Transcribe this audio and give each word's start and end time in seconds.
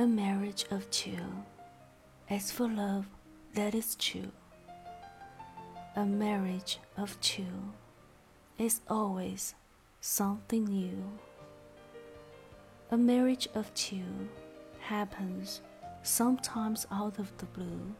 A 0.00 0.06
marriage 0.06 0.64
of 0.70 0.90
two 0.90 1.44
As 2.30 2.50
for 2.50 2.66
love 2.66 3.06
that 3.52 3.74
is 3.74 3.96
true. 3.96 4.32
A 5.94 6.06
marriage 6.06 6.78
of 6.96 7.20
two 7.20 7.74
is 8.56 8.80
always 8.88 9.54
something 10.00 10.64
new. 10.64 11.04
A 12.90 12.96
marriage 12.96 13.46
of 13.54 13.74
two 13.74 14.30
happens 14.78 15.60
sometimes 16.02 16.86
out 16.90 17.18
of 17.18 17.36
the 17.36 17.44
blue. 17.44 17.94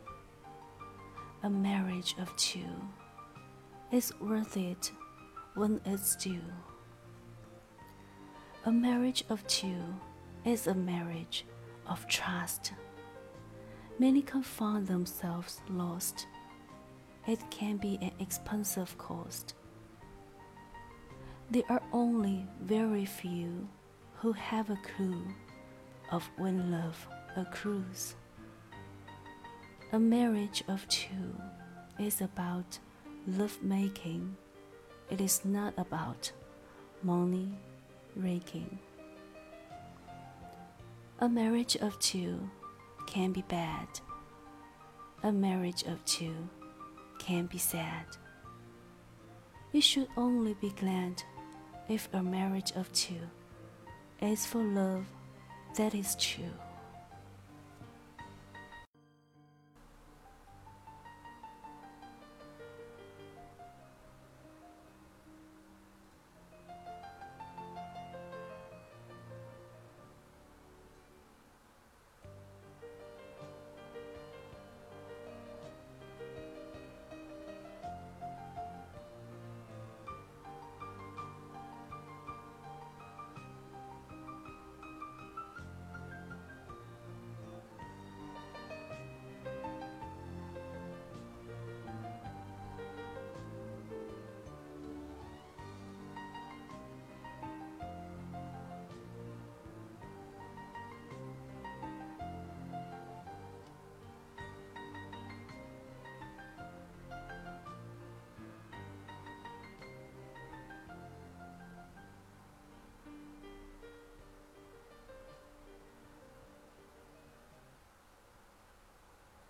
A 1.42 1.50
marriage 1.50 2.14
of 2.18 2.34
two 2.38 2.80
is 3.92 4.18
worth 4.20 4.56
it 4.56 4.90
when 5.54 5.82
it's 5.84 6.16
due. 6.16 6.50
A 8.64 8.72
marriage 8.72 9.22
of 9.28 9.46
two 9.46 9.84
is 10.46 10.66
a 10.66 10.74
marriage 10.74 11.44
of 11.90 12.06
trust. 12.06 12.72
Many 13.98 14.22
can 14.22 14.42
find 14.42 14.86
themselves 14.86 15.60
lost. 15.68 16.26
It 17.26 17.38
can 17.50 17.76
be 17.76 17.98
an 18.00 18.12
expensive 18.18 18.96
cost. 18.96 19.54
There 21.50 21.64
are 21.68 21.82
only 21.92 22.46
very 22.62 23.04
few 23.04 23.68
who 24.14 24.32
have 24.32 24.70
a 24.70 24.78
clue 24.96 25.26
of 26.10 26.28
when 26.38 26.70
love 26.70 27.06
accrues. 27.36 28.14
A 29.92 29.98
marriage 29.98 30.62
of 30.68 30.86
two 30.88 31.34
is 31.98 32.20
about 32.20 32.78
love 33.26 33.58
making. 33.62 34.36
It 35.10 35.20
is 35.20 35.44
not 35.44 35.74
about 35.76 36.30
money 37.02 37.58
raking. 38.14 38.78
A 41.22 41.28
marriage 41.28 41.76
of 41.76 41.98
two 41.98 42.48
can 43.06 43.30
be 43.30 43.42
bad. 43.42 43.88
A 45.22 45.30
marriage 45.30 45.82
of 45.82 46.02
two 46.06 46.48
can 47.18 47.44
be 47.44 47.58
sad. 47.58 48.06
You 49.72 49.82
should 49.82 50.08
only 50.16 50.54
be 50.54 50.70
glad 50.70 51.22
if 51.90 52.08
a 52.14 52.22
marriage 52.22 52.72
of 52.72 52.90
two 52.94 53.20
is 54.22 54.46
for 54.46 54.62
love 54.62 55.04
that 55.76 55.94
is 55.94 56.16
true. 56.16 56.56